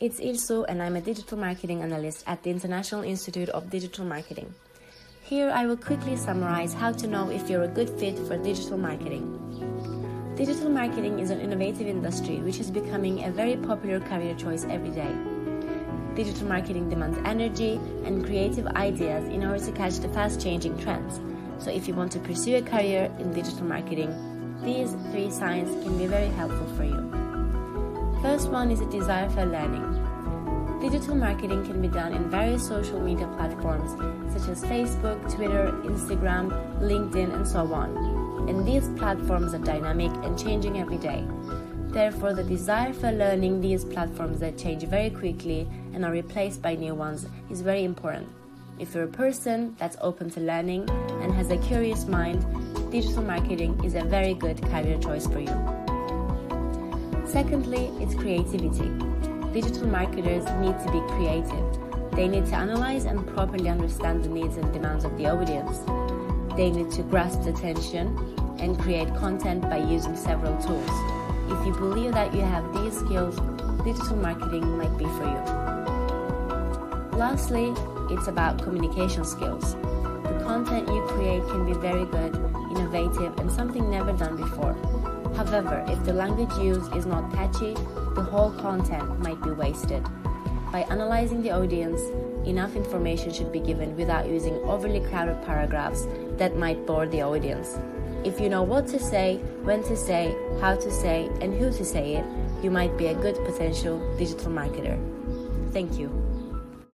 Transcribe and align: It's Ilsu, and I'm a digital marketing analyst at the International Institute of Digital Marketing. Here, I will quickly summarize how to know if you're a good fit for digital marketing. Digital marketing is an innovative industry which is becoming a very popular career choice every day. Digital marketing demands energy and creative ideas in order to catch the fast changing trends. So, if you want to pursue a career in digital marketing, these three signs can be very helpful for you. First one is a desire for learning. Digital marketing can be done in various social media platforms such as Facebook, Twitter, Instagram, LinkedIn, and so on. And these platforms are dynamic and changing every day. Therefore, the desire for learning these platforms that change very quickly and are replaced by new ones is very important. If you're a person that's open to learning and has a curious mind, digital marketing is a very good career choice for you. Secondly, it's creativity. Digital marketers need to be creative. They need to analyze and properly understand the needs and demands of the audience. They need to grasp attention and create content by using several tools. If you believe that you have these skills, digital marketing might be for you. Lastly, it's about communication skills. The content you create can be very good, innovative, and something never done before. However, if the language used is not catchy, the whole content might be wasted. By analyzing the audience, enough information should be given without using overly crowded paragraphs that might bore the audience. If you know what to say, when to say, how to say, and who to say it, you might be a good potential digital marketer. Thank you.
It's 0.00 0.18
Ilsu, 0.18 0.64
and 0.66 0.82
I'm 0.82 0.96
a 0.96 1.02
digital 1.02 1.36
marketing 1.36 1.82
analyst 1.82 2.24
at 2.26 2.42
the 2.42 2.48
International 2.48 3.02
Institute 3.02 3.50
of 3.50 3.68
Digital 3.68 4.06
Marketing. 4.06 4.54
Here, 5.20 5.50
I 5.50 5.66
will 5.66 5.76
quickly 5.76 6.16
summarize 6.16 6.72
how 6.72 6.92
to 6.92 7.06
know 7.06 7.28
if 7.28 7.50
you're 7.50 7.64
a 7.64 7.68
good 7.68 7.90
fit 8.00 8.18
for 8.20 8.38
digital 8.38 8.78
marketing. 8.78 9.26
Digital 10.38 10.70
marketing 10.70 11.18
is 11.18 11.28
an 11.28 11.38
innovative 11.38 11.86
industry 11.86 12.38
which 12.38 12.60
is 12.60 12.70
becoming 12.70 13.24
a 13.24 13.30
very 13.30 13.58
popular 13.58 14.00
career 14.00 14.34
choice 14.36 14.64
every 14.70 14.88
day. 14.88 15.14
Digital 16.14 16.48
marketing 16.48 16.88
demands 16.88 17.18
energy 17.26 17.78
and 18.06 18.24
creative 18.24 18.68
ideas 18.68 19.28
in 19.28 19.44
order 19.44 19.62
to 19.62 19.72
catch 19.72 19.98
the 19.98 20.08
fast 20.08 20.40
changing 20.40 20.78
trends. 20.78 21.20
So, 21.62 21.70
if 21.70 21.86
you 21.86 21.92
want 21.92 22.10
to 22.12 22.20
pursue 22.20 22.56
a 22.56 22.62
career 22.62 23.14
in 23.18 23.34
digital 23.34 23.64
marketing, 23.64 24.10
these 24.64 24.96
three 25.10 25.30
signs 25.30 25.68
can 25.84 25.98
be 25.98 26.06
very 26.06 26.28
helpful 26.28 26.74
for 26.74 26.84
you. 26.84 27.19
First 28.22 28.50
one 28.50 28.70
is 28.70 28.82
a 28.82 28.86
desire 28.86 29.30
for 29.30 29.46
learning. 29.46 30.78
Digital 30.78 31.14
marketing 31.14 31.64
can 31.64 31.80
be 31.80 31.88
done 31.88 32.12
in 32.12 32.28
various 32.28 32.66
social 32.66 33.00
media 33.00 33.26
platforms 33.36 33.92
such 34.30 34.46
as 34.50 34.62
Facebook, 34.62 35.18
Twitter, 35.34 35.72
Instagram, 35.84 36.50
LinkedIn, 36.80 37.34
and 37.34 37.48
so 37.48 37.60
on. 37.72 37.96
And 38.46 38.66
these 38.68 38.88
platforms 38.98 39.54
are 39.54 39.58
dynamic 39.58 40.12
and 40.22 40.38
changing 40.38 40.78
every 40.78 40.98
day. 40.98 41.24
Therefore, 41.88 42.34
the 42.34 42.44
desire 42.44 42.92
for 42.92 43.10
learning 43.10 43.62
these 43.62 43.86
platforms 43.86 44.38
that 44.40 44.58
change 44.58 44.82
very 44.82 45.08
quickly 45.08 45.66
and 45.94 46.04
are 46.04 46.12
replaced 46.12 46.60
by 46.60 46.74
new 46.74 46.94
ones 46.94 47.26
is 47.50 47.62
very 47.62 47.84
important. 47.84 48.28
If 48.78 48.94
you're 48.94 49.04
a 49.04 49.08
person 49.08 49.74
that's 49.78 49.96
open 50.02 50.28
to 50.32 50.40
learning 50.40 50.90
and 51.22 51.32
has 51.32 51.50
a 51.50 51.56
curious 51.56 52.06
mind, 52.06 52.44
digital 52.90 53.22
marketing 53.22 53.82
is 53.82 53.94
a 53.94 54.04
very 54.04 54.34
good 54.34 54.60
career 54.62 54.98
choice 54.98 55.26
for 55.26 55.40
you. 55.40 55.89
Secondly, 57.30 57.92
it's 58.00 58.12
creativity. 58.16 58.90
Digital 59.52 59.86
marketers 59.86 60.44
need 60.58 60.76
to 60.80 60.90
be 60.90 61.00
creative. 61.14 62.10
They 62.10 62.26
need 62.26 62.46
to 62.46 62.56
analyze 62.56 63.04
and 63.04 63.24
properly 63.24 63.68
understand 63.68 64.24
the 64.24 64.28
needs 64.28 64.56
and 64.56 64.72
demands 64.72 65.04
of 65.04 65.16
the 65.16 65.26
audience. 65.26 65.78
They 66.56 66.70
need 66.70 66.90
to 66.90 67.04
grasp 67.04 67.42
attention 67.42 68.18
and 68.58 68.76
create 68.80 69.14
content 69.14 69.62
by 69.62 69.76
using 69.76 70.16
several 70.16 70.60
tools. 70.60 70.90
If 71.52 71.64
you 71.64 71.72
believe 71.72 72.14
that 72.14 72.34
you 72.34 72.40
have 72.40 72.64
these 72.74 72.98
skills, 72.98 73.36
digital 73.84 74.16
marketing 74.16 74.66
might 74.76 74.98
be 74.98 75.04
for 75.04 75.24
you. 75.24 75.42
Lastly, 77.16 77.72
it's 78.10 78.26
about 78.26 78.60
communication 78.60 79.24
skills. 79.24 79.74
The 79.74 80.42
content 80.42 80.88
you 80.88 81.02
create 81.02 81.46
can 81.46 81.64
be 81.64 81.74
very 81.74 82.06
good, 82.06 82.34
innovative, 82.92 83.38
and 83.38 83.50
something 83.50 83.90
never 83.90 84.12
done 84.12 84.36
before. 84.36 84.74
However, 85.34 85.84
if 85.88 86.02
the 86.04 86.12
language 86.12 86.52
used 86.58 86.94
is 86.94 87.06
not 87.06 87.32
catchy, 87.32 87.74
the 88.14 88.22
whole 88.22 88.50
content 88.50 89.20
might 89.20 89.40
be 89.42 89.50
wasted. 89.50 90.04
By 90.72 90.82
analyzing 90.90 91.42
the 91.42 91.50
audience, 91.50 92.00
enough 92.46 92.76
information 92.76 93.32
should 93.32 93.52
be 93.52 93.60
given 93.60 93.96
without 93.96 94.28
using 94.28 94.54
overly 94.64 95.00
crowded 95.00 95.42
paragraphs 95.44 96.06
that 96.36 96.56
might 96.56 96.86
bore 96.86 97.06
the 97.06 97.22
audience. 97.22 97.78
If 98.24 98.40
you 98.40 98.48
know 98.48 98.62
what 98.62 98.86
to 98.88 98.98
say, 98.98 99.36
when 99.62 99.82
to 99.84 99.96
say, 99.96 100.36
how 100.60 100.76
to 100.76 100.90
say, 100.90 101.30
and 101.40 101.54
who 101.54 101.72
to 101.72 101.84
say 101.84 102.16
it, 102.16 102.24
you 102.62 102.70
might 102.70 102.96
be 102.98 103.06
a 103.06 103.14
good 103.14 103.36
potential 103.44 103.98
digital 104.18 104.52
marketer. 104.52 104.98
Thank 105.72 105.98
you. 105.98 106.29